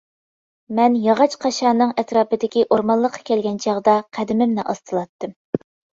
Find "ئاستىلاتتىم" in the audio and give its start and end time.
4.73-5.37